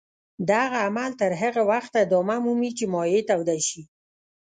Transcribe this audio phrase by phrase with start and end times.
[0.49, 3.81] دغه عمل تر هغه وخته ادامه مومي چې مایع توده شي.